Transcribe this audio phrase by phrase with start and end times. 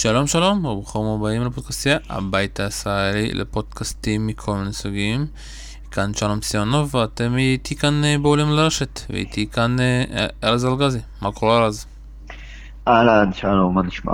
[0.00, 5.26] שלום שלום, וברוכים הבאים לפודקאסטיה, הבית הישראלי לפודקאסטים מכל מיני סוגים.
[5.90, 10.98] כאן שלום ציונוב, ואתם איתי כאן אה, בעולים לרשת, ואיתי כאן אה, ארז אלגזי.
[11.22, 11.86] מה קורה ארז?
[12.88, 14.12] אהלן, שלום, מה נשמע?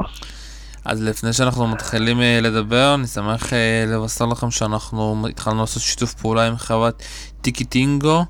[0.85, 6.15] אז לפני שאנחנו מתחילים אה, לדבר, אני שמח אה, לבשר לכם שאנחנו התחלנו לעשות שיתוף
[6.15, 7.03] פעולה עם חברת
[7.41, 8.25] טיקי טינגו.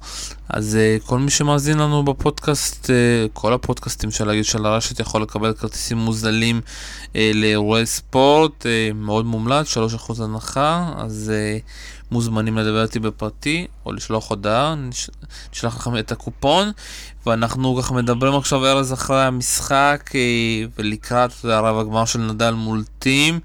[0.48, 2.90] אז אה, כל מי שמאזין לנו בפודקאסט,
[3.32, 6.60] כל הפודקאסטים של הגיל של הרשת יכול לקבל כרטיסים מוזלים
[7.14, 9.76] לאירועי ספורט, מאוד מומלץ,
[10.18, 11.32] 3% הנחה, אז
[12.14, 14.74] מוזמנים לדבר איתי בפרטי, או לשלוח הודעה,
[15.52, 16.70] נשלח לכם את הקופון,
[17.26, 20.20] ואנחנו ככה מדברים עכשיו ארז אחרי המשחק, אה,
[20.78, 23.40] ולקראת הרב הגמר של נדל מול טים.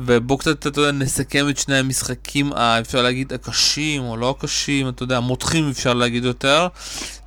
[0.00, 4.88] ובואו קצת, אתה יודע, נסכם את שני המשחקים, אה, אפשר להגיד, הקשים או לא הקשים,
[4.88, 6.68] אתה יודע, המותחים אפשר להגיד יותר.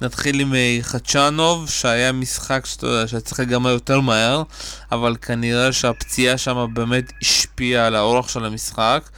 [0.02, 4.44] נתחיל עם אה, חדשנוב, שהיה משחק שאתה יודע, שהיה צריך להיגמר יותר מהר,
[4.92, 9.10] אבל כנראה שהפציעה שם באמת השפיעה על האורח של המשחק.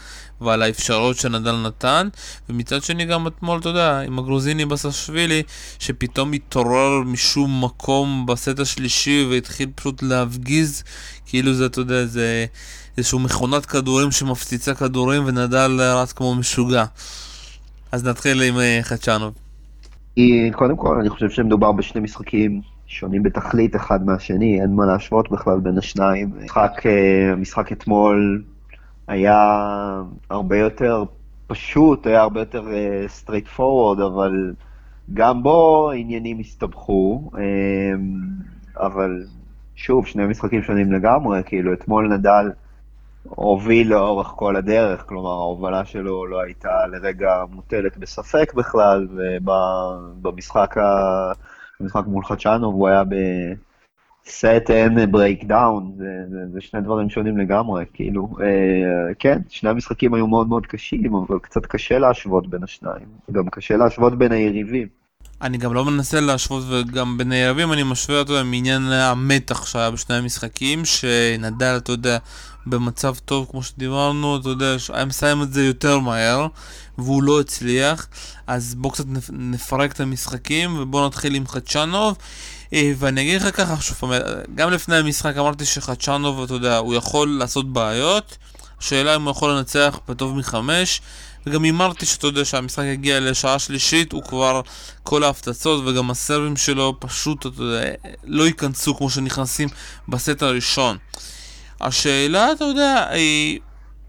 [0.42, 2.08] ועל האפשרות שנדל נתן,
[2.50, 5.44] ומצד שני גם אתמול, אתה יודע, עם הגרוזיני בסשווילי,
[5.80, 10.84] שפתאום התעורר משום מקום בסט השלישי והתחיל פשוט להפגיז,
[11.26, 12.46] כאילו זה, אתה יודע, זה
[12.98, 16.86] איזשהו מכונת כדורים שמפציצה כדורים, ונדל רץ כמו משוגע.
[17.92, 19.34] אז נתחיל עם uh, חצ'נוב.
[20.54, 25.60] קודם כל, אני חושב שמדובר בשני משחקים שונים בתכלית אחד מהשני, אין מה להשוות בכלל
[25.60, 26.30] בין השניים.
[26.44, 28.44] משחק, uh, משחק אתמול
[29.12, 29.38] היה
[30.30, 31.04] הרבה יותר
[31.48, 32.68] פשוט, היה הרבה יותר
[33.08, 34.54] straight uh, forward, אבל
[35.14, 37.38] גם בו עניינים הסתבכו, um,
[38.78, 39.24] אבל
[39.76, 42.52] שוב, שני משחקים שונים לגמרי, כאילו אתמול נדל
[43.24, 49.08] הוביל לאורך כל הדרך, כלומר ההובלה שלו לא הייתה לרגע מוטלת בספק בכלל,
[49.46, 50.82] ובמשחק ה...
[51.80, 53.16] במשחק מול חדשנוב הוא היה ב...
[54.26, 59.70] set and break down, זה, זה, זה שני דברים שונים לגמרי, כאילו, אה, כן, שני
[59.70, 64.32] המשחקים היו מאוד מאוד קשים, אבל קצת קשה להשוות בין השניים, גם קשה להשוות בין
[64.32, 64.88] היריבים.
[65.42, 70.16] אני גם לא מנסה להשוות, וגם בין היריבים אני משווה אותו מעניין המתח שהיה בשני
[70.16, 72.18] המשחקים, שנדל, אתה יודע,
[72.66, 76.48] במצב טוב, כמו שדיברנו, אתה יודע, היה מסיים את זה יותר מהר,
[76.98, 78.08] והוא לא הצליח,
[78.48, 82.18] אז בואו קצת נפרק את המשחקים, ובואו נתחיל עם חדשנוב.
[82.74, 84.12] אה, ואני אגיד לך ככה, שוב פעם,
[84.56, 88.38] גם לפני המשחק אמרתי שחדשנוב, אתה יודע, הוא יכול לעשות בעיות,
[88.80, 91.02] השאלה אם הוא יכול לנצח בטוב מחמש,
[91.46, 94.62] וגם הימרתי שאתה יודע שהמשחק יגיע לשעה שלישית, הוא כבר,
[95.04, 97.92] כל ההפצצות וגם הסרבים שלו פשוט, אתה יודע,
[98.24, 99.70] לא ייכנסו כמו שנכנסים
[100.08, 100.98] בסט הראשון.
[101.82, 103.60] השאלה, אתה יודע, היא...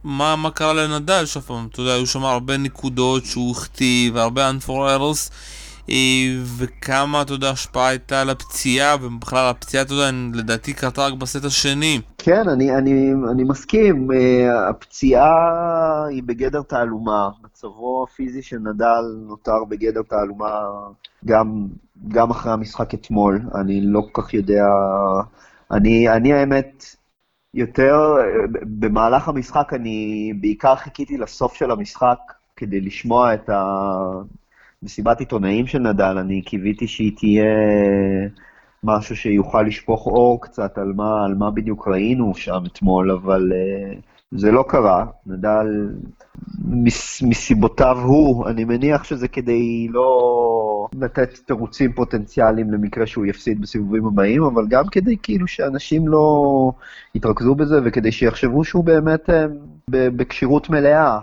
[0.05, 4.51] מה, מה קרה לנדל, שוב פעם, אתה יודע, היו שם הרבה נקודות שהוא החטיא והרבה
[4.51, 5.37] unfor errors אה,
[6.59, 11.45] וכמה, אתה יודע, השפעה הייתה על הפציעה, ובכלל הפציעה, אתה יודע, לדעתי קרתה רק בסט
[11.45, 12.01] השני.
[12.19, 19.65] כן, אני, אני, אני מסכים, אה, הפציעה היא בגדר תעלומה, מצבו הפיזי של נדל נותר
[19.69, 20.61] בגדר תעלומה
[21.25, 21.67] גם,
[22.09, 24.65] גם אחרי המשחק אתמול, אני לא כל כך יודע,
[25.71, 26.85] אני, אני האמת,
[27.55, 28.15] יותר,
[28.53, 32.19] במהלך המשחק אני בעיקר חיכיתי לסוף של המשחק
[32.57, 33.63] כדי לשמוע את ה...
[34.83, 37.45] מסיבת עיתונאים של נדל, אני קיוויתי שהיא תהיה
[38.85, 43.99] משהו שיוכל לשפוך אור קצת על מה, על מה בדיוק ראינו שם אתמול, אבל uh,
[44.33, 45.07] זה לא קרה.
[45.27, 45.91] נדל,
[46.69, 54.07] מס, מסיבותיו הוא, אני מניח שזה כדי לא לתת תירוצים פוטנציאליים למקרה שהוא יפסיד בסיבובים
[54.07, 56.73] הבאים, אבל גם כדי כאילו שאנשים לא
[57.15, 59.33] יתרכזו בזה וכדי שיחשבו שהוא באמת uh,
[59.91, 61.19] בכשירות מלאה.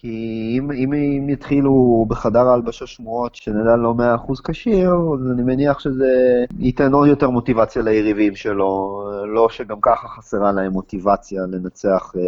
[0.00, 5.42] כי אם, אם, אם יתחילו בחדר ההלבשה שמועות שנדל לא מאה אחוז כשיר, אז אני
[5.42, 12.12] מניח שזה ייתן עוד יותר מוטיבציה ליריבים שלו, לא שגם ככה חסרה להם מוטיבציה לנצח
[12.16, 12.18] uh,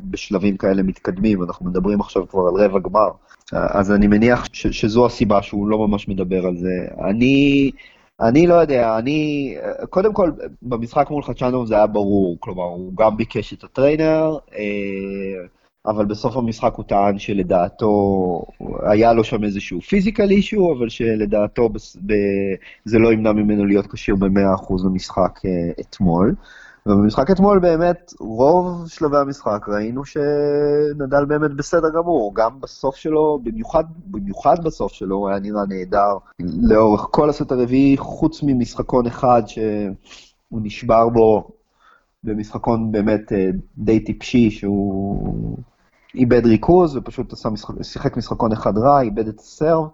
[0.00, 3.10] בשלבים כאלה מתקדמים, אנחנו מדברים עכשיו כבר על רבע גמר.
[3.52, 7.04] אז אני מניח ש, שזו הסיבה שהוא לא ממש מדבר על זה.
[7.08, 7.70] אני...
[8.20, 9.54] אני לא יודע, אני,
[9.90, 10.30] קודם כל,
[10.62, 15.46] במשחק מול חדשנוב זה היה ברור, כלומר, הוא גם ביקש את הטריינר, אה,
[15.86, 18.42] אבל בסוף המשחק הוא טען שלדעתו,
[18.82, 21.68] היה לו שם איזשהו פיזיקל אישו, אבל שלדעתו
[22.06, 22.14] ב,
[22.84, 25.50] זה לא ימנע ממנו להיות כשיר ב-100% במשחק אה,
[25.80, 26.34] אתמול.
[26.86, 33.84] ובמשחק אתמול באמת, רוב שלבי המשחק ראינו שנדל באמת בסדר גמור, גם בסוף שלו, במיוחד,
[34.06, 40.60] במיוחד בסוף שלו, הוא היה נראה נהדר לאורך כל הסט הרביעי, חוץ ממשחקון אחד שהוא
[40.62, 41.48] נשבר בו
[42.24, 45.56] במשחקון באמת אה, די טיפשי, שהוא
[46.14, 49.84] איבד ריכוז ופשוט עשה משחק, שיחק משחקון אחד רע, איבד את ה serve,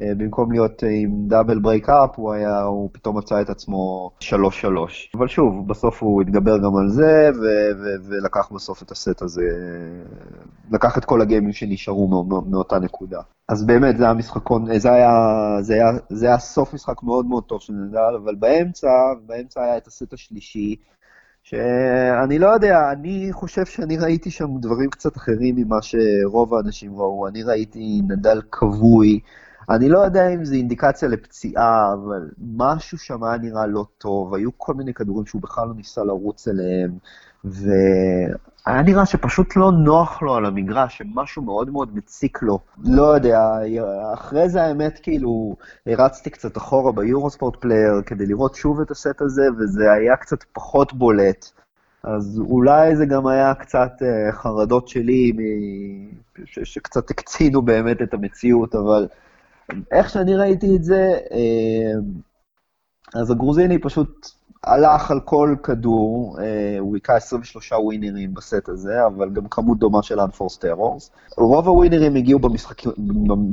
[0.00, 4.26] אה, במקום להיות עם double break up, הוא היה, הוא פתאום מצא את עצמו 3-3.
[5.14, 9.42] אבל שוב, בסוף הוא התגבר גם על זה, ו- ו- ולקח בסוף את הסט הזה,
[10.70, 13.20] לקח את כל הגיימים שנשארו מא- מאותה נקודה.
[13.48, 15.10] אז באמת, זה היה משחקון, זה היה,
[15.60, 18.88] זה היה, זה היה סוף משחק מאוד מאוד טוב של נדל, אבל באמצע,
[19.26, 20.76] באמצע היה את הסט השלישי,
[21.48, 27.28] שאני לא יודע, אני חושב שאני ראיתי שם דברים קצת אחרים ממה שרוב האנשים ראו.
[27.28, 29.20] אני ראיתי נדל כבוי,
[29.70, 34.50] אני לא יודע אם זו אינדיקציה לפציעה, אבל משהו שם היה נראה לא טוב, היו
[34.56, 36.98] כל מיני כדורים שהוא בכלל לא ניסה לרוץ אליהם,
[37.46, 42.58] והיה נראה שפשוט לא נוח לו על המגרש, שמשהו מאוד מאוד מציק לו.
[42.84, 43.40] לא יודע,
[44.14, 45.56] אחרי זה האמת, כאילו,
[45.86, 50.92] הרצתי קצת אחורה ביורוספורט player כדי לראות שוב את הסט הזה, וזה היה קצת פחות
[50.92, 51.50] בולט.
[52.02, 55.32] אז אולי זה גם היה קצת uh, חרדות שלי,
[56.44, 59.06] שקצת הקצינו באמת את המציאות, אבל
[59.92, 66.40] איך שאני ראיתי את זה, uh, אז הגרוזיני פשוט הלך על כל כדור, uh,
[66.80, 71.10] הוא היכה 23 ווינרים בסט הזה, אבל גם כמות דומה של Unforced Errors.
[71.36, 72.82] רוב הווינרים הגיעו במשחק...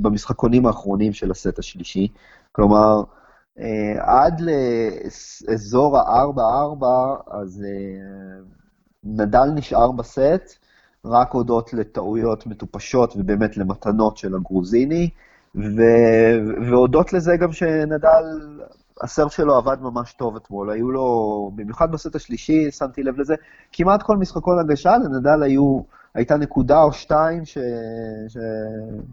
[0.02, 2.08] במשחקונים האחרונים של הסט השלישי,
[2.52, 3.04] כלומר,
[3.58, 3.62] Uh,
[4.00, 6.86] עד לאזור ה-4-4,
[7.32, 8.44] אז uh,
[9.04, 10.58] נדל נשאר בסט,
[11.06, 15.10] רק הודות לטעויות מטופשות ובאמת למתנות של הגרוזיני,
[16.70, 18.24] והודות לזה גם שנדל,
[19.02, 23.36] הסרב שלו עבד ממש טוב אתמול, היו לו, במיוחד בסט השלישי, שמתי לב לזה,
[23.72, 25.82] כמעט כל משחקון הגשה לנדל היו...
[26.16, 27.58] הייתה נקודה או שתיים ש...
[28.28, 28.38] ש...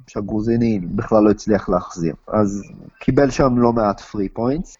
[0.06, 2.14] שהגרוזיני בכלל לא הצליח להחזיר.
[2.28, 2.62] אז
[2.98, 4.76] קיבל שם לא מעט free points,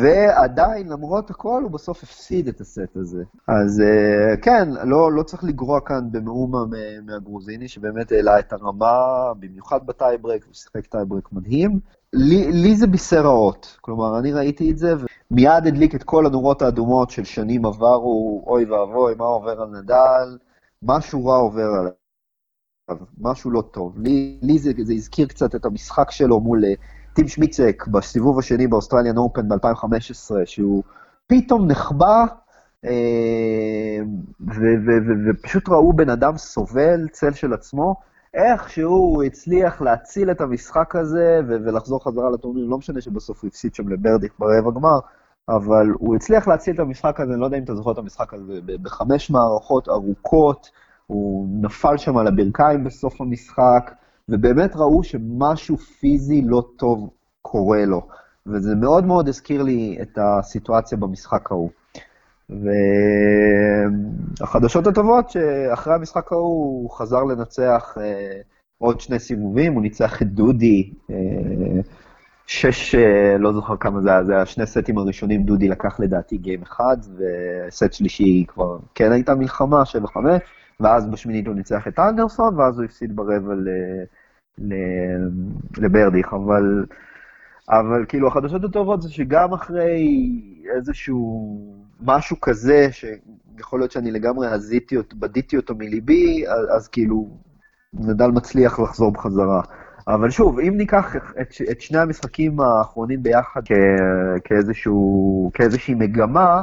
[0.00, 3.22] ועדיין, למרות הכל, הוא בסוף הפסיד את הסט הזה.
[3.48, 6.58] אז אה, כן, לא, לא צריך לגרוע כאן במאומה
[7.06, 11.80] מהגרוזיני, שבאמת העלה את הרמה, במיוחד ב tiebreak, הוא שיחק tiebreak מדהים.
[12.12, 14.94] לי, לי זה בישר רעות, כלומר, אני ראיתי את זה,
[15.30, 20.38] ומיד הדליק את כל הנורות האדומות של שנים עברו, אוי ואבוי, מה עובר על נדל.
[20.82, 23.98] משהו רע עובר עליו, משהו לא טוב.
[23.98, 26.72] לי, לי זה, זה הזכיר קצת את המשחק שלו מול אה,
[27.14, 30.82] טים שמיצק בסיבוב השני באוסטרליאן אופן ב-2015, שהוא
[31.26, 32.24] פתאום נחבא,
[32.84, 33.98] אה,
[35.30, 37.94] ופשוט ראו בן אדם סובל, צל של עצמו,
[38.34, 43.74] איכשהו הוא הצליח להציל את המשחק הזה ולחזור חזרה לטורניר, לא משנה שבסוף הוא הפסיד
[43.74, 44.98] שם לברדיק ברבע גמר,
[45.48, 48.34] אבל הוא הצליח להציל את המשחק הזה, אני לא יודע אם אתה זוכר את המשחק
[48.34, 50.70] הזה, בחמש מערכות ארוכות,
[51.06, 53.92] הוא נפל שם על הברכיים בסוף המשחק,
[54.28, 57.10] ובאמת ראו שמשהו פיזי לא טוב
[57.42, 58.06] קורה לו,
[58.46, 61.70] וזה מאוד מאוד הזכיר לי את הסיטואציה במשחק ההוא.
[64.40, 68.40] והחדשות הטובות, שאחרי המשחק ההוא הוא חזר לנצח אה,
[68.78, 71.16] עוד שני סיבובים, הוא ניצח את דודי, אה,
[72.46, 76.36] שש, אה, לא זוכר כמה זה היה, זה היה שני סטים הראשונים, דודי לקח לדעתי
[76.36, 80.42] גיים אחד, וסט שלישי כבר כן הייתה מלחמה, שבע חמש,
[80.80, 83.68] ואז בשמינית הוא ניצח את אנדרסון, ואז הוא הפסיד ברבע ל,
[84.58, 84.74] ל,
[85.78, 86.84] לברדיך, אבל,
[87.70, 90.02] אבל כאילו החדשות הטובות זה שגם אחרי
[90.76, 91.58] איזשהו
[92.00, 97.38] משהו כזה, שיכול להיות שאני לגמרי הזיתי אותו, בדיתי אותו מליבי, אז, אז כאילו
[97.94, 99.62] נדל מצליח לחזור בחזרה.
[100.08, 103.72] אבל שוב, אם ניקח את, את שני המשחקים האחרונים ביחד כ,
[104.44, 106.62] כאיזשהו, כאיזושהי מגמה,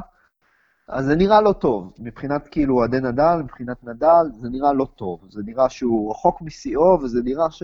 [0.87, 1.93] אז זה נראה לא טוב.
[1.99, 5.19] מבחינת כאילו אוהדי נדל, מבחינת נדל, זה נראה לא טוב.
[5.29, 7.63] זה נראה שהוא רחוק משיאו, וזה נראה ש,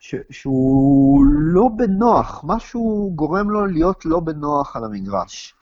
[0.00, 2.44] ש, שהוא לא בנוח.
[2.44, 5.54] משהו גורם לו להיות לא בנוח על המגרש.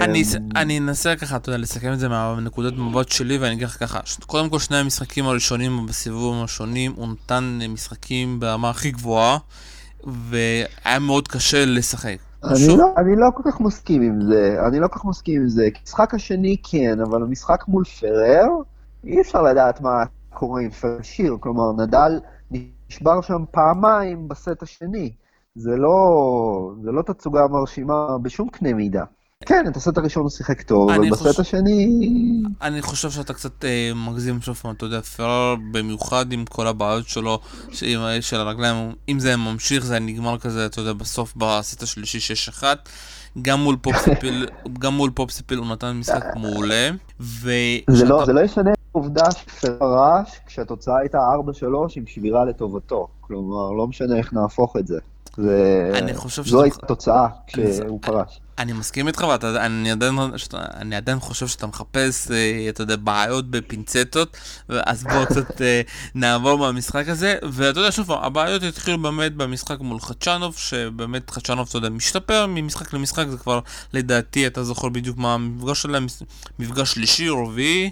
[0.00, 0.22] אני,
[0.56, 4.00] אני אנסה ככה, אתה יודע, לסכם את זה מהנקודת מבט שלי, ואני אגיד לך ככה,
[4.26, 9.38] קודם כל שני המשחקים הראשונים בסיבובים השונים, הוא נתן משחקים ברמה הכי גבוהה,
[10.04, 12.16] והיה מאוד קשה לשחק.
[12.44, 15.48] אני לא, אני לא כל כך מסכים עם זה, אני לא כל כך מסכים עם
[15.48, 18.46] זה, המשחק השני כן, אבל המשחק מול פרר,
[19.04, 22.20] אי אפשר לדעת מה קורה עם פרר שיר, כלומר, נדל
[22.92, 25.12] נשבר שם פעמיים בסט השני.
[25.54, 29.04] זה לא, זה לא תצוגה מרשימה בשום קנה מידה.
[29.46, 31.40] כן, את הסט הראשון הוא שיחק טוב, אבל בסט חוש...
[31.40, 32.02] השני...
[32.62, 37.08] אני חושב שאתה קצת אה, מגזים שוב פעם, אתה יודע, פרר במיוחד עם כל הבעיות
[37.08, 37.38] שלו,
[37.70, 42.64] של, של הרגליים, אם זה ממשיך, זה נגמר כזה, אתה יודע, בסוף בסט השלישי 6-1.
[43.42, 44.46] גם מול פוספיסיל,
[44.82, 47.50] גם מול פוספיסיל הוא נתן משחק מעולה, ו...
[47.90, 51.22] זה, לא, זה לא ישנה עובדה שפרש כשהתוצאה הייתה 4-3
[51.96, 53.08] עם שבירה לטובתו.
[53.20, 54.98] כלומר, לא משנה איך נהפוך את זה.
[55.94, 58.40] אני חושב זו הייתה התוצאה כשהוא פרש.
[58.58, 60.18] אני מסכים איתך, ואני עדיין,
[60.54, 64.36] אני עדיין חושב שאתה מחפש, אה, אתה יודע, בעיות בפינצטות,
[64.68, 65.80] אז בואו קצת אה,
[66.14, 71.78] נעבור מהמשחק הזה, ואתה יודע, שוב הבעיות התחילו באמת במשחק מול חדשנוב, שבאמת חדשנוב, אתה
[71.78, 73.60] יודע, משתפר ממשחק למשחק, זה כבר,
[73.92, 76.06] לדעתי, אתה זוכר בדיוק מה המפגש שלהם,
[76.58, 77.90] מפגש שלישי, רביעי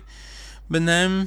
[0.71, 1.25] ביניהם.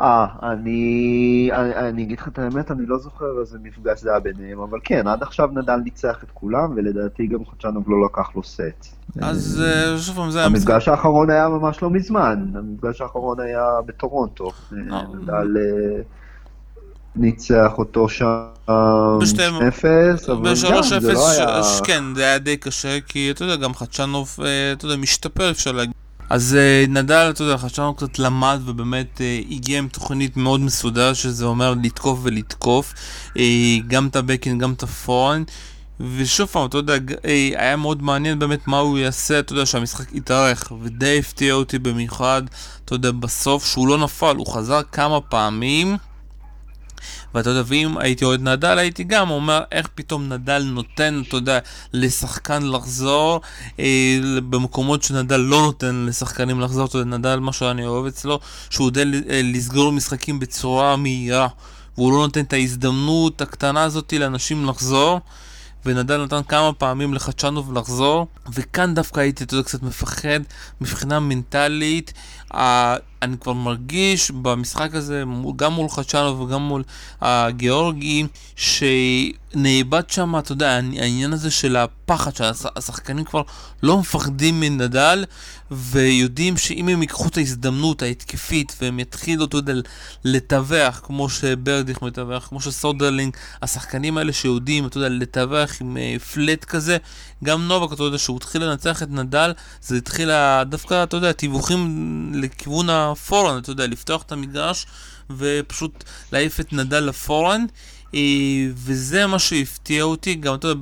[0.00, 4.20] אה, אני, אני, אני אגיד לך את האמת, אני לא זוכר איזה מפגש זה היה
[4.20, 8.42] ביניהם, אבל כן, עד עכשיו נדל ניצח את כולם, ולדעתי גם חדשנוב לא לקח לו
[8.44, 8.86] סט.
[9.20, 10.44] אז אה, שוב פעם, זה...
[10.44, 14.50] המפגש האחרון היה ממש לא מזמן, המפגש האחרון היה בטורונטו.
[14.72, 15.02] אה, אה.
[15.22, 15.56] נדל
[17.16, 18.70] ניצח אותו שם 2-0,
[20.32, 21.60] אבל גם זה לא היה...
[21.84, 24.36] כן, זה היה די קשה, כי אתה יודע, גם חדשנוב,
[24.72, 26.05] אתה יודע, משתפר, אפשר להגיד.
[26.30, 31.14] אז uh, נדל, אתה יודע, חשבנו קצת למד ובאמת uh, הגיע עם תוכנית מאוד מסודר,
[31.14, 32.94] שזה אומר לתקוף ולתקוף,
[33.34, 33.38] uh,
[33.86, 35.42] גם את הבקין, גם את הפורן.
[36.16, 36.94] ושוב פעם, אתה יודע,
[37.56, 42.42] היה מאוד מעניין באמת מה הוא יעשה, אתה יודע, שהמשחק יתארך, ודי הפתיע אותי במיוחד,
[42.84, 45.96] אתה יודע, בסוף שהוא לא נפל, הוא חזר כמה פעמים.
[47.34, 51.58] ואתה יודע, ואם הייתי אוהד נדל, הייתי גם אומר איך פתאום נדל נותן, אתה יודע,
[51.92, 53.40] לשחקן לחזור
[53.80, 54.18] אה,
[54.50, 56.86] במקומות שנדל לא נותן לשחקנים לחזור.
[56.86, 61.48] אתה יודע, נדל, מה שאני אוהב אצלו, שהוא יודע אה, לסגור משחקים בצורה מהירה,
[61.96, 65.20] והוא לא נותן את ההזדמנות הקטנה הזאת לאנשים לחזור.
[65.86, 70.40] ונדל נתן כמה פעמים לחדשנוב לחזור, וכאן דווקא הייתי, אתה יודע, קצת מפחד
[70.80, 72.12] מבחינה מנטלית.
[73.22, 75.24] אני כבר מרגיש במשחק הזה,
[75.56, 76.82] גם מול חדשנוב וגם מול
[77.20, 83.42] הגיאורגי, שנאבד שם, אתה יודע, העניין הזה של הפחד, שהשחקנים כבר
[83.82, 85.24] לא מפחדים מנדל,
[85.70, 89.72] ויודעים שאם הם ייקחו את ההזדמנות ההתקפית, והם יתחילו, אתה יודע,
[90.24, 95.96] לתווך, כמו שברדיך מתווך, כמו שסודרלינג, השחקנים האלה שיודעים, אתה יודע, לתווך עם
[96.34, 96.96] פלט כזה,
[97.44, 100.30] גם נובק, אתה יודע, שהוא התחיל לנצח את נדל, זה התחיל
[100.66, 104.86] דווקא, אתה יודע, תיווכים לכיוון הפורן, אתה יודע, לפתוח את המגרש
[105.30, 107.64] ופשוט להעיף את נדל לפורן.
[108.14, 108.20] אה,
[108.74, 110.80] וזה מה שהפתיע אותי, גם אתה יודע,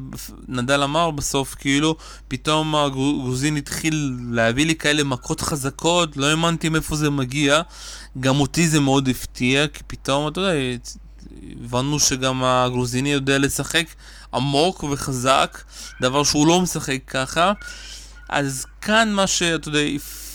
[0.49, 1.97] נדל אמר בסוף, כאילו,
[2.29, 7.61] פתאום הגרוזין התחיל להביא לי כאלה מכות חזקות, לא האמנתי מאיפה זה מגיע.
[8.21, 10.53] גם אותי זה מאוד הפתיע, כי פתאום, אתה יודע,
[11.61, 13.87] הבנו שגם הגרוזיני יודע לשחק
[14.35, 15.63] עמוק וחזק,
[16.01, 17.53] דבר שהוא לא משחק ככה.
[18.29, 19.79] אז כאן מה שאתה יודע,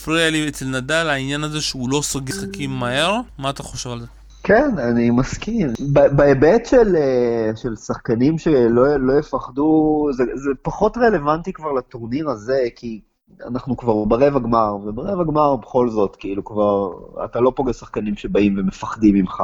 [0.09, 3.99] הפריע לי אצל נדל, העניין הזה שהוא לא סוגר משחקים מהר, מה אתה חושב על
[3.99, 4.05] זה?
[4.43, 5.67] כן, אני מסכים.
[6.15, 12.59] בהיבט של, אה, של שחקנים שלא לא יפחדו, זה, זה פחות רלוונטי כבר לטורניר הזה,
[12.75, 13.01] כי
[13.47, 16.91] אנחנו כבר ברבע גמר, וברבע גמר בכל זאת, כאילו כבר,
[17.25, 19.43] אתה לא פוגש שחקנים שבאים ומפחדים ממך.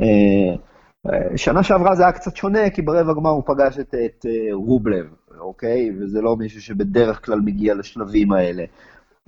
[0.00, 0.06] אה,
[1.12, 5.06] אה, שנה שעברה זה היה קצת שונה, כי ברבע גמר הוא פגש את, את רובלב,
[5.38, 5.90] אוקיי?
[6.00, 8.64] וזה לא מישהו שבדרך כלל מגיע לשלבים האלה.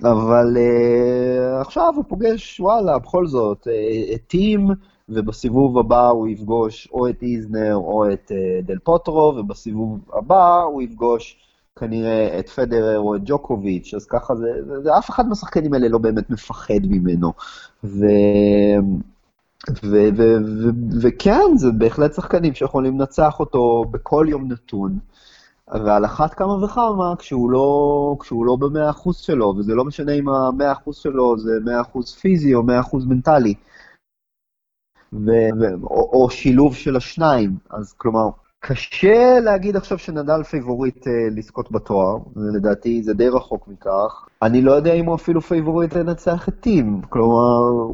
[0.03, 4.69] אבל uh, עכשיו הוא פוגש, וואלה, בכל זאת, uh, את טים,
[5.09, 10.81] ובסיבוב הבא הוא יפגוש או את איזנר או את uh, דל פוטרו, ובסיבוב הבא הוא
[10.81, 11.37] יפגוש
[11.79, 15.87] כנראה את פדרר או את ג'וקוביץ', אז ככה זה, זה, זה אף אחד מהשחקנים האלה
[15.87, 17.33] לא באמת מפחד ממנו.
[17.83, 18.05] ו...
[21.01, 24.99] וכן, זה בהחלט שחקנים שיכולים לנצח אותו בכל יום נתון.
[25.71, 30.29] ועל אחת כמה וכמה כשהוא לא, כשהוא לא במאה אחוז שלו, וזה לא משנה אם
[30.29, 33.53] המאה אחוז שלו זה מאה אחוז פיזי או מאה אחוז מנטלי.
[35.13, 41.13] ו, ו, או, או שילוב של השניים, אז כלומר, קשה להגיד עכשיו שנדל פייבוריט אה,
[41.35, 44.27] לזכות בתואר, לדעתי זה די רחוק מכך.
[44.41, 47.93] אני לא יודע אם הוא אפילו פייבוריט לנצח את טים, כלומר,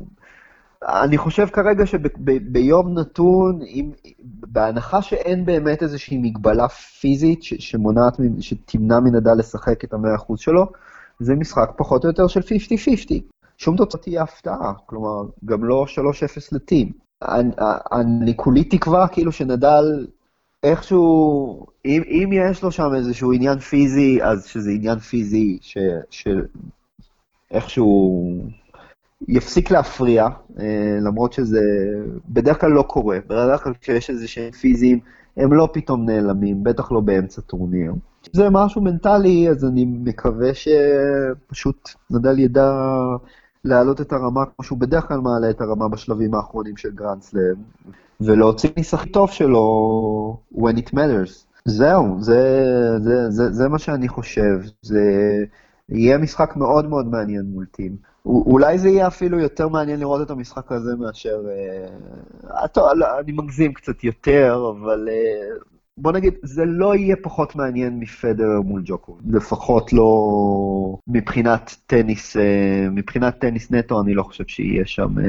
[0.84, 3.92] אני חושב כרגע שביום נתון, אם,
[4.26, 10.66] בהנחה שאין באמת איזושהי מגבלה פיזית ש, שמונעת, שתמנע מנדל לשחק את המאה אחוז שלו,
[11.20, 12.44] זה משחק פחות או יותר של 50-50.
[13.58, 16.00] שום תוצאה תהיה הפתעה, כלומר, גם לא 3-0
[16.52, 16.92] לטים.
[17.22, 17.50] אני,
[17.92, 20.08] אני כולי תקווה כאילו שנדל
[20.64, 25.78] איכשהו, אם, אם יש לו שם איזשהו עניין פיזי, אז שזה עניין פיזי ש,
[27.52, 28.42] שאיכשהו
[29.28, 30.28] יפסיק להפריע,
[30.60, 31.62] אה, למרות שזה
[32.30, 33.18] בדרך כלל לא קורה.
[33.28, 35.00] בדרך כלל כשיש איזה שהם פיזיים,
[35.38, 37.94] הם לא פתאום נעלמים, בטח לא באמצע טורניר.
[38.34, 42.72] זה משהו מנטלי, אז אני מקווה שפשוט נדל ידע
[43.64, 47.56] להעלות את הרמה כמו שהוא בדרך כלל מעלה את הרמה בשלבים האחרונים של גרנדסלאם,
[48.22, 51.48] ולהוציא ניסח טוב שלו when it matters.
[51.66, 52.42] זהו, זה,
[53.00, 54.60] זה, זה, זה מה שאני חושב.
[54.82, 55.02] זה
[55.90, 57.96] יהיה משחק מאוד מאוד מעניין מול טים.
[58.28, 61.42] אולי זה יהיה אפילו יותר מעניין לראות את המשחק הזה מאשר...
[62.62, 65.58] אה, טוב, לא, אני מגזים קצת יותר, אבל אה,
[65.98, 69.18] בוא נגיד, זה לא יהיה פחות מעניין מפדר מול ג'וקו.
[69.30, 70.10] לפחות לא
[71.08, 75.20] מבחינת טניס, אה, מבחינת טניס נטו, אני לא חושב שיהיה שם...
[75.20, 75.24] אה,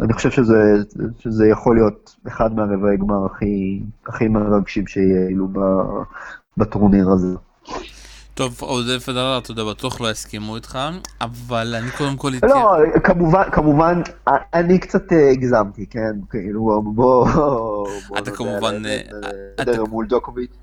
[0.00, 0.74] אני חושב שזה,
[1.18, 5.48] שזה יכול להיות אחד מהרבעי גמר הכי, הכי מרגשים שיעלו
[6.56, 7.36] בטורניר הזה.
[8.38, 10.78] טוב, עודד פדרר, אתה יודע, בטוח לא יסכימו איתך,
[11.20, 12.30] אבל אני קודם כל...
[12.42, 14.02] לא, כמובן, כמובן,
[14.54, 16.12] אני קצת אה, הגזמתי, כן?
[16.30, 17.28] כאילו, בוא...
[18.18, 18.86] אתה כמובן...
[18.86, 19.00] אה,
[19.56, 20.56] פדר מול ג'וקוביץ'.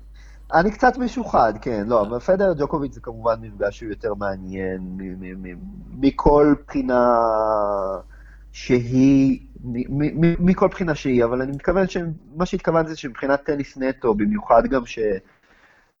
[0.54, 4.98] אני קצת משוחד, כן, לא, אבל פדר ג'וקוביץ' זה כמובן מפגש שהוא יותר מעניין
[5.98, 7.12] מכל בחינה
[8.52, 9.40] שהיא,
[10.38, 14.98] מכל בחינה שהיא, אבל אני מתכוון שמה שהתכוונתי זה שמבחינת טניס נטו, במיוחד גם ש...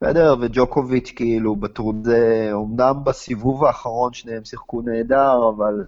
[0.00, 5.84] בסדר, וג'וקוביץ' כאילו בטרון זה, אומנם בסיבוב האחרון שניהם שיחקו נהדר, אבל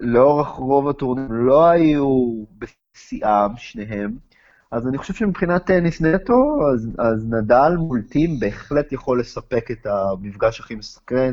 [0.00, 4.16] לאורך רוב הטורנים לא היו בשיאם שניהם.
[4.70, 9.86] אז אני חושב שמבחינת טניס נטו, אז, אז נדל מול טים בהחלט יכול לספק את
[9.86, 11.32] המפגש הכי מסקרן.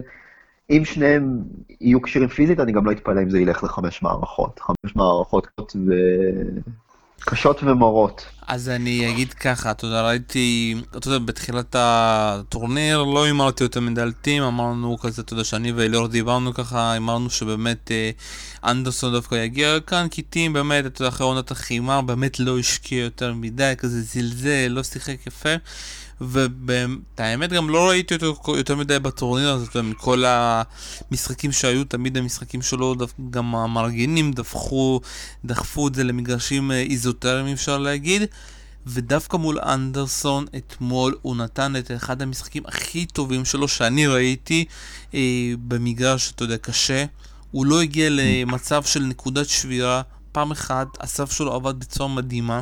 [0.69, 1.43] אם שניהם
[1.81, 4.59] יהיו כשירים פיזית, אני גם לא אתפלא אם זה ילך לחמש מערכות.
[4.59, 5.91] חמש מערכות ו...
[7.19, 8.25] קשות ומרות.
[8.47, 13.79] אז אני אגיד ככה, אתה יודע, ראיתי, אתה יודע, בתחילת הטורניר לא הימרתי יותר
[14.21, 18.11] טים, אמרנו כזה, אתה יודע, שאני ואליאור דיברנו ככה, אמרנו שבאמת אה,
[18.71, 23.03] אנדרסון דווקא יגיע כאן, כי טים באמת, אתה יודע, אחרי עונת החימר, באמת לא השקיע
[23.03, 25.55] יותר מדי, כזה זלזל, לא שיחק יפה.
[26.21, 32.95] והאמת גם לא ראיתי אותו יותר מדי בטורניר הזה, מכל המשחקים שהיו, תמיד המשחקים שלו,
[33.29, 35.01] גם המארגנים דפחו,
[35.45, 38.21] דחפו את זה למגרשים אה, איזוטריים אפשר להגיד.
[38.89, 44.65] ודווקא מול אנדרסון אתמול הוא נתן את אחד המשחקים הכי טובים שלו שאני ראיתי
[45.13, 47.05] אה, במגרש, אתה יודע, קשה.
[47.51, 50.01] הוא לא הגיע למצב של נקודת שבירה.
[50.31, 52.61] פעם אחת הסף שלו עבד בצורה מדהימה.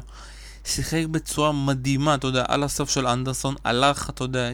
[0.65, 4.50] שיחק בצורה מדהימה, אתה יודע, על הסוף של אנדרסון, הלך, אתה יודע,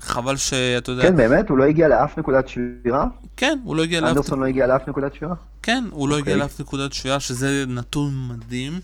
[0.00, 1.02] חבל שאתה יודע...
[1.02, 1.48] כן, באמת?
[1.48, 3.06] הוא לא הגיע לאף נקודת שבירה?
[3.36, 4.10] כן, הוא לא הגיע לאף...
[4.10, 5.34] אנדרסון לא הגיע לאף נקודת שבירה?
[5.62, 6.42] כן, הוא לא הגיע אוקיי.
[6.42, 8.80] לאף נקודת שבירה, שזה נתון מדהים.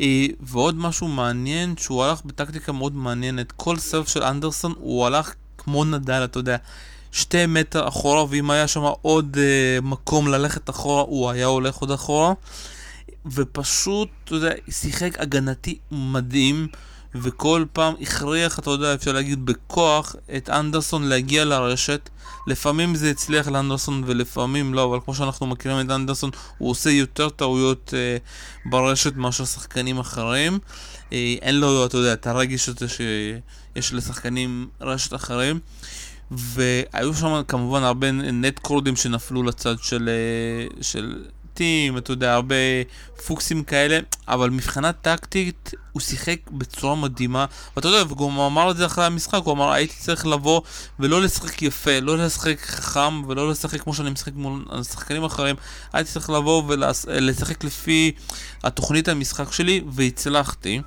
[0.00, 3.52] אה, ועוד משהו מעניין, שהוא הלך בטקטיקה מאוד מעניינת.
[3.52, 6.56] כל סרף של אנדרסון, הוא הלך כמו נדל, אתה יודע,
[7.12, 11.90] שתי מטר אחורה, ואם היה שם עוד uh, מקום ללכת אחורה, הוא היה הולך עוד
[11.90, 12.32] אחורה.
[13.32, 16.68] ופשוט, אתה יודע, שיחק הגנתי מדהים,
[17.14, 22.08] וכל פעם הכריח, אתה יודע, אפשר להגיד בכוח, את אנדרסון להגיע לרשת.
[22.46, 27.28] לפעמים זה הצליח לאנדרסון ולפעמים לא, אבל כמו שאנחנו מכירים את אנדרסון, הוא עושה יותר
[27.28, 28.16] טעויות אה,
[28.70, 30.58] ברשת מאשר שחקנים אחרים.
[31.12, 35.60] אה, אין לו, אתה יודע, את הרגש הזה שיש לשחקנים רשת אחרים.
[36.30, 41.24] והיו שם כמובן הרבה נט קורדים שנפלו לצד של, אה, של
[41.58, 42.54] סרטים, אתה יודע, הרבה
[43.26, 48.86] פוקסים כאלה, אבל מבחינה טקטית הוא שיחק בצורה מדהימה, ואתה יודע, הוא אמר את זה
[48.86, 50.60] אחרי המשחק, הוא אמר, הייתי צריך לבוא
[51.00, 55.56] ולא לשחק יפה, לא לשחק חכם ולא לשחק כמו שאני משחק מול שחקנים אחרים,
[55.92, 58.12] הייתי צריך לבוא ולשחק לפי
[58.64, 60.80] התוכנית המשחק שלי, והצלחתי.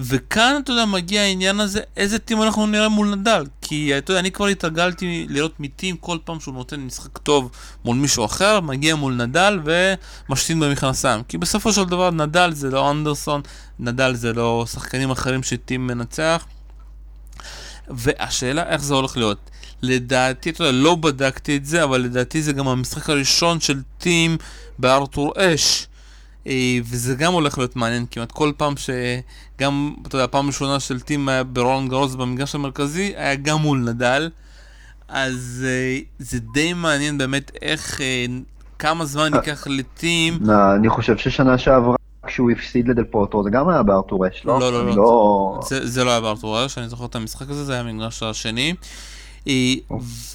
[0.00, 3.44] וכאן, אתה יודע, מגיע העניין הזה, איזה טים אנחנו נראה מול נדל.
[3.60, 7.50] כי, אתה יודע, אני כבר התרגלתי לראות מטים כל פעם שהוא נותן משחק טוב
[7.84, 11.22] מול מישהו אחר, מגיע מול נדל ומשתין במכנסיים.
[11.28, 13.40] כי בסופו של דבר, נדל זה לא אנדרסון,
[13.78, 16.46] נדל זה לא שחקנים אחרים שטים מנצח.
[17.90, 19.50] והשאלה איך זה הולך להיות.
[19.82, 24.36] לדעתי, אתה יודע, לא בדקתי את זה, אבל לדעתי זה גם המשחק הראשון של טים
[24.78, 25.86] בארתור אש.
[26.48, 31.00] אה, וזה גם הולך להיות מעניין כמעט כל פעם שגם, אתה יודע, הפעם הראשונה של
[31.00, 34.30] טים היה ברולנד גרוס במגרש המרכזי, היה גם מול נדל.
[35.08, 38.26] אז אה, זה די מעניין באמת איך, אה,
[38.78, 40.38] כמה זמן ייקח לטים.
[40.76, 44.60] אני חושב ששנה שעברה כשהוא הפסיד לדל פוטו זה גם היה בארתור אש, לא?
[44.60, 44.96] לא, לא, לא.
[44.96, 45.60] לא...
[45.62, 48.74] זה, לא היה בארתור אש, אני זוכר את המשחק הזה, זה היה המגרש השני.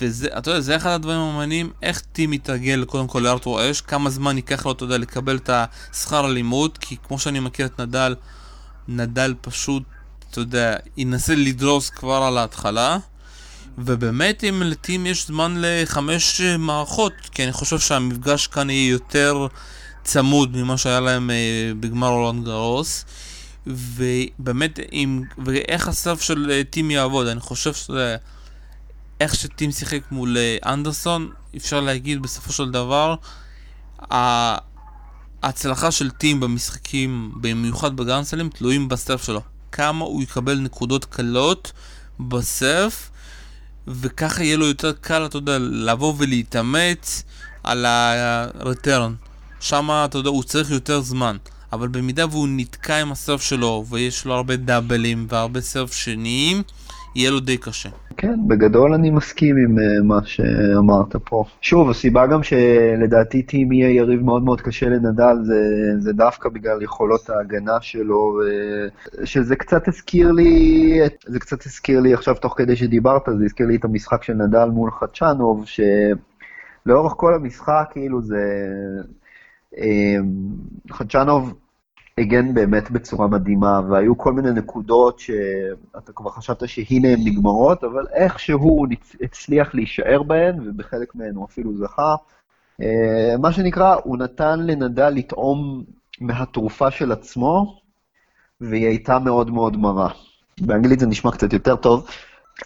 [0.01, 4.09] וזה, אתה יודע, זה אחד הדברים המעניינים, איך טים מתרגל קודם כל לארתור אש, כמה
[4.09, 8.15] זמן ייקח לו, אתה יודע, לקבל את השכר הלימוד, כי כמו שאני מכיר את נדל,
[8.87, 9.83] נדל פשוט,
[10.31, 12.97] אתה יודע, ינסה לדרוס כבר על ההתחלה.
[13.77, 19.47] ובאמת אם לטים יש זמן לחמש מערכות, כי אני חושב שהמפגש כאן יהיה יותר
[20.03, 23.05] צמוד ממה שהיה להם אה, בגמר רולנד גרוס.
[23.67, 28.17] ובאמת, אם, ואיך הסף של אה, טים יעבוד, אני חושב שזה...
[29.23, 33.15] איך שטים שיחק מול אה, אנדרסון, אפשר להגיד בסופו של דבר,
[35.43, 39.41] ההצלחה של טים במשחקים, במיוחד בגרנסלים, תלויים בסרף שלו.
[39.71, 41.71] כמה הוא יקבל נקודות קלות
[42.19, 43.09] בסרף,
[43.87, 47.23] וככה יהיה לו יותר קל, אתה יודע, לבוא ולהתאמץ
[47.63, 49.11] על ה-return.
[49.59, 51.37] שם, אתה יודע, הוא צריך יותר זמן.
[51.73, 56.63] אבל במידה והוא נתקע עם הסרף שלו ויש לו הרבה דאבלים והרבה סרף שניים,
[57.15, 57.89] יהיה לו די קשה.
[58.17, 61.43] כן, בגדול אני מסכים עם uh, מה שאמרת פה.
[61.61, 65.61] שוב, הסיבה גם שלדעתי טים יהיה יריב מאוד מאוד קשה לנדל, זה,
[65.99, 68.39] זה דווקא בגלל יכולות ההגנה שלו,
[69.23, 73.75] שזה קצת הזכיר לי, זה קצת הזכיר לי עכשיו תוך כדי שדיברת, זה הזכיר לי
[73.75, 78.43] את המשחק של נדל מול חדשנוב, שלאורך כל המשחק, כאילו זה...
[79.77, 80.17] אה,
[80.91, 81.53] חדשנוב
[82.17, 88.05] הגן באמת בצורה מדהימה, והיו כל מיני נקודות שאתה כבר חשבת שהנה הן נגמרות, אבל
[88.13, 88.87] איכשהו הוא
[89.21, 92.15] הצליח להישאר בהן, ובחלק מהן הוא אפילו זכה.
[92.81, 95.83] אה, מה שנקרא, הוא נתן לנדל לטעום
[96.21, 97.81] מהתרופה של עצמו,
[98.61, 100.09] והיא הייתה מאוד מאוד מרה.
[100.61, 102.07] באנגלית זה נשמע קצת יותר טוב,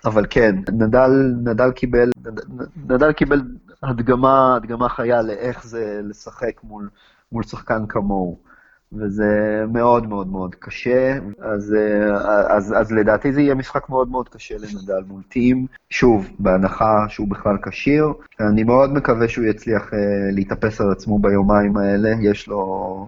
[0.05, 1.12] אבל כן, נדל,
[1.43, 2.10] נדל קיבל,
[2.89, 3.41] נדל קיבל
[3.83, 6.89] הדגמה, הדגמה חיה לאיך זה לשחק מול,
[7.31, 8.46] מול שחקן כמוהו.
[8.93, 11.76] וזה מאוד מאוד מאוד קשה, אז,
[12.50, 17.28] אז, אז לדעתי זה יהיה משחק מאוד מאוד קשה לנדל מול טים, שוב, בהנחה שהוא
[17.28, 18.13] בכלל כשיר.
[18.39, 19.95] אני מאוד מקווה שהוא יצליח uh,
[20.32, 23.08] להתאפס על עצמו ביומיים האלה, יש לו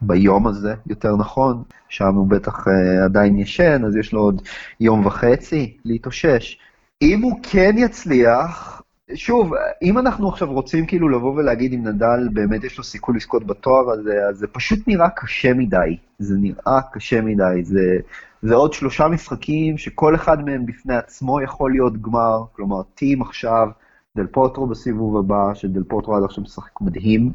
[0.00, 4.42] ביום הזה, יותר נכון, שם הוא בטח uh, עדיין ישן, אז יש לו עוד
[4.80, 6.58] יום וחצי להתאושש.
[7.02, 8.73] אם הוא כן יצליח,
[9.14, 13.46] שוב, אם אנחנו עכשיו רוצים כאילו לבוא ולהגיד אם נדל באמת יש לו סיכוי לזכות
[13.46, 15.96] בתואר הזה, אז זה פשוט נראה קשה מדי.
[16.18, 17.64] זה נראה קשה מדי.
[17.64, 17.98] זה,
[18.42, 22.42] זה עוד שלושה משחקים שכל אחד מהם בפני עצמו יכול להיות גמר.
[22.52, 23.68] כלומר, טים עכשיו,
[24.16, 27.32] דל פוטרו בסיבוב הבא, שדל פוטרו עד עכשיו משחק מדהים,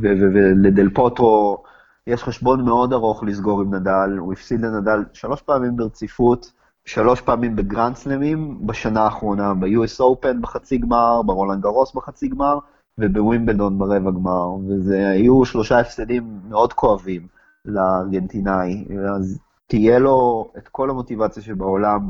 [0.00, 1.62] ולדל פוטרו
[2.06, 4.16] יש חשבון מאוד ארוך לסגור עם נדל.
[4.18, 6.61] הוא הפסיד לנדל שלוש פעמים ברציפות.
[6.84, 12.58] שלוש פעמים בגרנד סלמים בשנה האחרונה, ב-US Open בחצי גמר, ברולנד גרוס בחצי גמר,
[12.98, 17.26] ובווימבלדון ברבע גמר, וזה היו שלושה הפסדים מאוד כואבים
[17.64, 18.84] לארגנטינאי,
[19.16, 22.08] אז תהיה לו את כל המוטיבציה שבעולם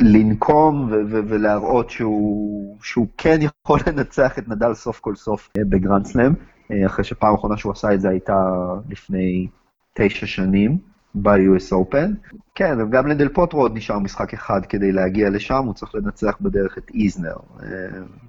[0.00, 5.62] לנקום ו- ו- ולהראות שהוא, שהוא כן יכול לנצח את נדל סוף כל סוף אה,
[5.68, 6.32] בגרנד סלאם,
[6.72, 8.50] אה, אחרי שפעם אחרונה שהוא עשה את זה הייתה
[8.88, 9.48] לפני
[9.94, 10.89] תשע שנים.
[11.14, 12.38] ב-US Open.
[12.54, 16.78] כן, וגם לדל פוטרו עוד נשאר משחק אחד כדי להגיע לשם, הוא צריך לנצח בדרך
[16.78, 17.36] את איזנר.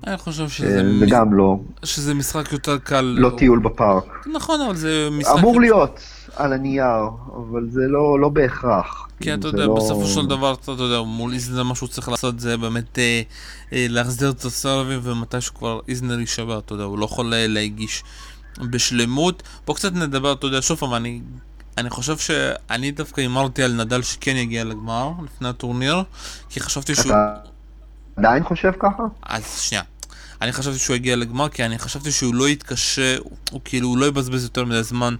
[0.07, 0.91] אני חושב שזה...
[1.01, 1.59] וגם לא.
[1.83, 3.15] שזה משחק יותר קל.
[3.19, 4.27] לא טיול בפארק.
[4.33, 5.35] נכון, אבל זה משחק...
[5.39, 5.99] אמור להיות
[6.35, 9.07] על הנייר, אבל זה לא, לא בהכרח.
[9.19, 9.75] כי אתה יודע, לא...
[9.75, 13.21] בסופו של דבר, אתה יודע, מול איזנר מה שהוא צריך לעשות זה באמת אה,
[13.73, 18.03] אה, להחזיר את הסרבים, ומתי שכבר איזנר יישבר, אתה יודע, הוא לא יכול להגיש
[18.59, 19.43] בשלמות.
[19.65, 21.21] בוא קצת נדבר, אתה יודע, שוב פעם, אני
[21.77, 26.03] אני חושב שאני דווקא הימרתי על נדל שכן יגיע לגמר לפני הטורניר,
[26.49, 27.11] כי חשבתי שהוא...
[27.11, 27.35] אתה
[28.15, 29.03] עדיין חושב ככה?
[29.23, 29.83] אז שנייה.
[30.41, 33.97] אני חשבתי שהוא יגיע לגמר, כי אני חשבתי שהוא לא יתקשה, הוא, הוא כאילו הוא
[33.97, 35.15] לא יבזבז יותר מדי זמן,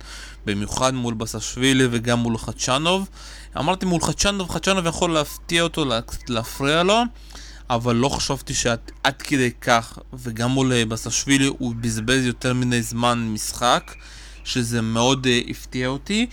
[0.46, 3.10] במיוחד מול בסשווילי וגם מול חדשנוב.
[3.58, 5.86] אמרתי מול חדשנוב, חדשנוב יכול להפתיע אותו,
[6.30, 7.02] להפריע לו,
[7.70, 13.28] אבל לא חשבתי שעד כדי כך, וגם מול אה, בסשווילי הוא בזבז יותר מדי זמן
[13.34, 13.92] משחק.
[14.43, 16.27] שזה מאוד uh, הפתיע אותי,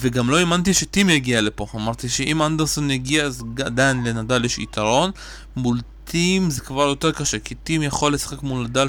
[0.00, 1.66] וגם לא האמנתי שטים יגיע לפה.
[1.74, 5.10] אמרתי שאם אנדרסון יגיע אז עדיין לנדל יש יתרון.
[5.56, 5.78] מול
[6.10, 8.88] טים זה כבר יותר קשה, כי טים יכול לשחק מול נדל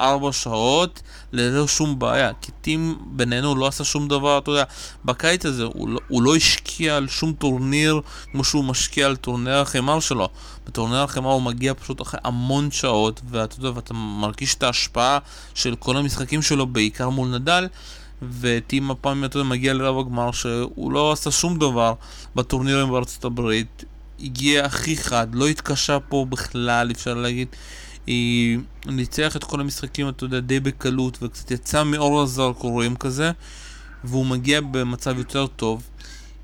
[0.00, 2.30] 3-4 שעות ללא שום בעיה.
[2.40, 4.64] כי טים בינינו לא עשה שום דבר, אתה יודע,
[5.04, 8.00] בקיץ הזה הוא לא, הוא לא השקיע על שום טורניר
[8.32, 10.28] כמו שהוא משקיע על טורניר החימר שלו.
[10.66, 15.18] בטורניר החימר הוא מגיע פשוט אחרי המון שעות, ואתה יודע, ואתה מרגיש את ההשפעה
[15.54, 17.68] של כל המשחקים שלו, בעיקר מול נדל.
[18.40, 21.94] וטים הפעם יודע, מגיע לרבע הגמר שהוא לא עשה שום דבר
[22.36, 23.84] בטורנירים בארצות הברית
[24.20, 27.48] הגיע הכי חד, לא התקשה פה בכלל, אפשר להגיד.
[28.06, 33.30] היא ניצח את כל המשחקים, אתה יודע, די בקלות, וקצת יצא מאור הזרקורים כזה,
[34.04, 35.82] והוא מגיע במצב יותר טוב.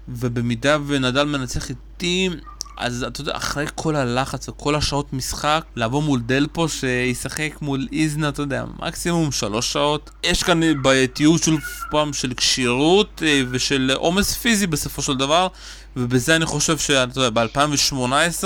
[0.08, 2.28] ובמידה ונדל מנצח איתי,
[2.76, 8.28] אז אתה יודע, אחרי כל הלחץ וכל השעות משחק, לבוא מול דלפו שישחק מול איזנה,
[8.28, 10.10] אתה יודע, מקסימום שלוש שעות.
[10.24, 11.56] יש כאן בעייתיות של
[11.90, 15.48] פעם של כשירות אה, ושל עומס פיזי בסופו של דבר,
[15.96, 18.44] ובזה אני חושב שאתה יודע, ב-2018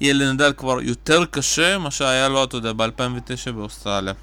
[0.00, 4.14] יהיה לנדל כבר יותר קשה מה שהיה לו, אתה יודע, ב-2009 באוסטרליה.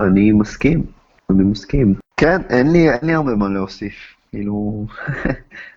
[0.00, 0.82] אני מסכים,
[1.30, 1.94] אני מסכים.
[2.16, 3.94] כן, אין לי, אין לי הרבה מה להוסיף.
[4.30, 4.86] כאילו,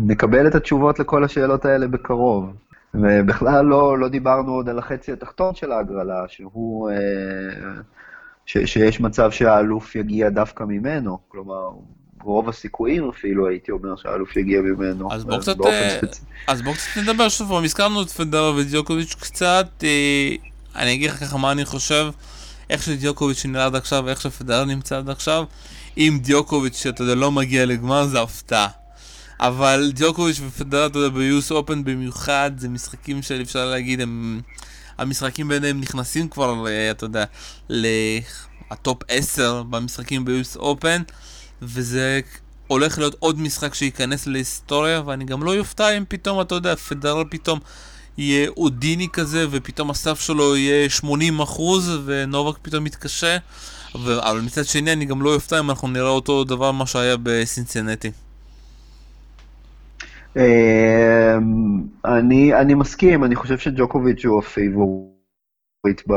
[0.00, 2.52] נקבל את התשובות לכל השאלות האלה בקרוב.
[2.94, 6.96] ובכלל לא, לא דיברנו עוד על החצי התחתון של ההגרלה, שהוא, אה,
[8.46, 11.68] ש, שיש מצב שהאלוף יגיע דווקא ממנו, כלומר,
[12.22, 15.12] רוב הסיכויים אפילו, הייתי אומר שהאלוף יגיע ממנו.
[15.12, 15.98] אז בואו קצת, אה,
[16.48, 19.84] אז בוא קצת נדבר שוב פעם, הזכרנו את פדר ודיוקוביץ' קצת,
[20.76, 22.10] אני אגיד לך ככה מה אני חושב.
[22.70, 25.44] איך שדיוקוביץ' נראה עד עכשיו ואיך שפדרר נמצא עד עכשיו,
[25.98, 28.68] אם דיוקוביץ', שאתה יודע, לא מגיע לגמר, זה הפתעה.
[29.40, 34.40] אבל אתה יודע, ביוס אופן במיוחד, זה משחקים של אפשר להגיד, הם...
[34.98, 37.24] המשחקים ביניהם נכנסים כבר, אתה יודע,
[37.68, 41.02] לטופ 10 במשחקים ביוס אופן,
[41.62, 42.20] וזה
[42.66, 47.22] הולך להיות עוד משחק שייכנס להיסטוריה, ואני גם לא יופתע אם פתאום, אתה יודע, פדרר
[47.30, 47.58] פתאום
[48.18, 51.60] יהיה הודיני כזה, ופתאום ה serve שלו יהיה 80%
[52.04, 53.36] ונובק פתאום מתקשה.
[54.04, 54.28] ו...
[54.28, 58.10] אבל מצד שני אני גם לא יופתע אם אנחנו נראה אותו דבר מה שהיה בסינסינטי.
[60.36, 66.12] אמ, אני, אני מסכים, אני חושב שג'וקוביץ' הוא הפייבוריט ב...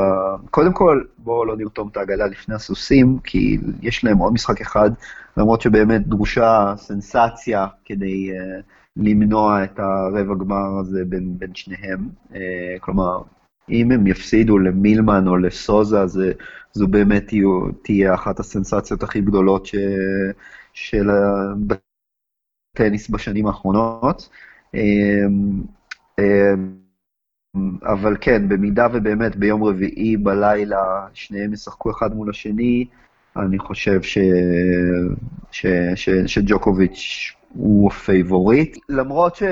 [0.51, 4.91] קודם כל, בואו לא נרתום את העגלה לפני הסוסים, כי יש להם עוד משחק אחד,
[5.37, 8.63] למרות שבאמת דרושה סנסציה כדי uh,
[8.97, 12.09] למנוע את הרבע גמר הזה בין, בין שניהם.
[12.31, 12.35] Uh,
[12.79, 13.21] כלומר,
[13.69, 16.31] אם הם יפסידו למילמן או לסוזה, זה,
[16.73, 17.33] זו באמת
[17.83, 19.75] תהיה אחת הסנסציות הכי גדולות ש,
[20.73, 21.09] של
[22.81, 24.29] הטניס בשנים האחרונות.
[24.73, 25.61] אמ,
[26.19, 26.77] אמ,
[27.83, 32.85] אבל כן, במידה ובאמת ביום רביעי בלילה שניהם ישחקו אחד מול השני,
[33.37, 34.17] אני חושב ש...
[35.51, 35.65] ש...
[35.95, 36.09] ש...
[36.09, 38.77] שג'וקוביץ' הוא הפייבוריט.
[38.89, 39.43] למרות ש...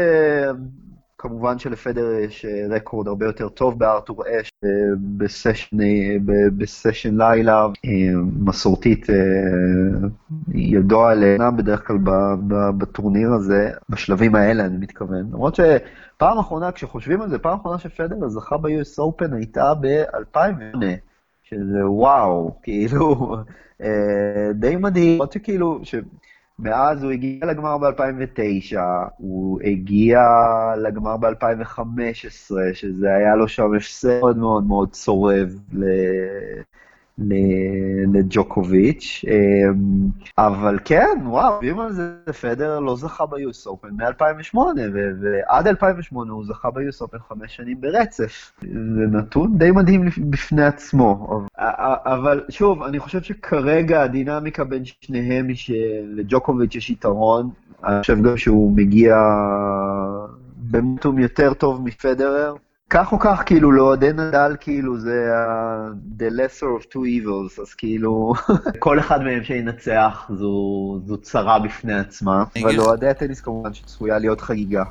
[1.27, 4.69] כמובן שלפדרר יש אה, רקורד הרבה יותר טוב בארתור אש אה,
[5.17, 6.15] ב session, אה,
[6.57, 7.67] ב session לילה,
[8.39, 9.07] מסורתית
[10.53, 11.97] ידוע עליה בדרך כלל
[12.77, 15.29] בטורניר הזה, בשלבים האלה אני מתכוון.
[15.33, 20.77] למרות שפעם אחרונה, כשחושבים על זה, פעם אחרונה שפדרר זכה ב-US Open הייתה ב-2008,
[21.43, 23.37] שזה וואו, כאילו,
[24.53, 25.79] די מדהים, למרות שכאילו,
[26.59, 28.77] מאז הוא הגיע לגמר ב-2009,
[29.17, 30.19] הוא הגיע
[30.77, 31.79] לגמר ב-2015,
[32.73, 35.59] שזה היה לו שם הפסד מאוד מאוד מאוד צורב
[38.13, 44.57] לג'וקוביץ', אמ, אבל כן, וואו, אם על זה פדר לא זכה ביוס אופן מ-2008,
[45.21, 48.51] ועד 2008 הוא זכה ביוס אופן חמש שנים ברצף.
[48.61, 51.41] זה נתון די מדהים בפני עצמו.
[51.57, 57.49] אבל שוב, אני חושב שכרגע הדינמיקה בין שניהם היא שלג'וקוביץ' יש יתרון.
[57.83, 59.15] אני חושב גם שהוא מגיע
[60.57, 62.55] במומנטום יותר טוב מפדרר.
[62.89, 67.73] כך או כך, כאילו, לאוהדי נדל, כאילו, זה ה- the lesser of two evils, אז
[67.73, 68.33] כאילו,
[68.79, 70.53] כל אחד מהם שינצח זו,
[71.07, 74.83] זו צרה בפני עצמה, אבל לאוהדי הטניס כמובן שצפויה להיות חגיגה.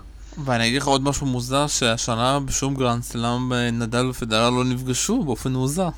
[0.44, 5.52] ואני אגיד לך עוד משהו מוזר, שהשנה בשום גרנד סלאם נדל ופדרר לא נפגשו באופן
[5.52, 5.88] מוזר.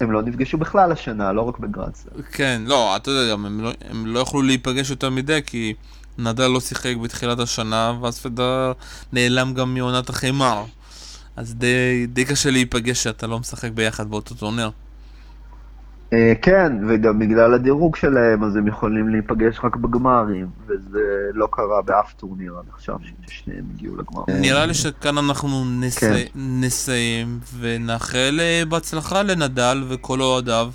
[0.00, 2.22] הם לא נפגשו בכלל השנה, לא רק בגרנד סלאם.
[2.32, 5.74] כן, לא, אתה יודע, הם לא, הם לא יכלו להיפגש יותר מדי, כי...
[6.20, 8.72] נדל לא שיחק בתחילת השנה, ואז פדרר
[9.12, 10.64] נעלם גם מעונת החימר.
[11.36, 14.70] אז די, די קשה להיפגש שאתה לא משחק ביחד באותו טורניר.
[16.12, 21.00] אה, כן, וגם בגלל הדירוג שלהם, אז הם יכולים להיפגש רק בגמרים, וזה
[21.34, 22.96] לא קרה באף טורניר עד עכשיו,
[23.28, 24.24] ששניהם הגיעו לגמר.
[24.28, 26.00] נראה לי שכאן אנחנו נסי...
[26.00, 26.14] כן.
[26.34, 30.70] נסיים, ונאחל אה, בהצלחה לנדל וכל אוהדיו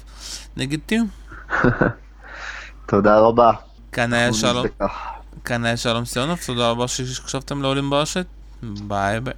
[0.57, 1.05] נגד טים.
[2.85, 3.51] תודה רבה.
[3.91, 4.65] כאן היה שלום.
[5.45, 8.25] כאן היה שלום סיונוב, תודה רבה שהקשבתם לעולים ברשת,
[8.63, 9.33] ביי ביי.